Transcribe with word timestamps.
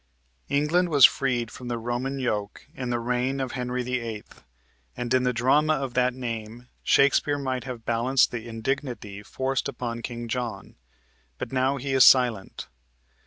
England 0.49 0.89
was 0.89 1.05
freed 1.05 1.51
from 1.51 1.67
the 1.67 1.77
Roman 1.77 2.17
yoke 2.17 2.65
in 2.73 2.89
the 2.89 2.97
reign 2.99 3.39
of 3.39 3.51
Henry 3.51 3.83
VIII., 3.83 4.23
and 4.97 5.13
in 5.13 5.21
the 5.21 5.31
drama 5.31 5.75
of 5.75 5.93
that 5.93 6.15
name 6.15 6.69
Shakespeare 6.81 7.37
might 7.37 7.65
have 7.65 7.85
balanced 7.85 8.31
the 8.31 8.47
indignity 8.47 9.21
forced 9.21 9.69
upon 9.69 10.01
King 10.01 10.27
John, 10.27 10.73
but 11.37 11.51
now 11.51 11.77
he 11.77 11.93
is 11.93 12.03
silent. 12.03 12.67